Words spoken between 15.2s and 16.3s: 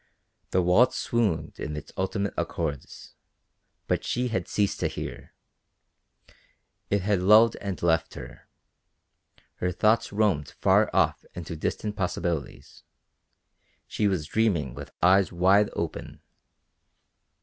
wide open.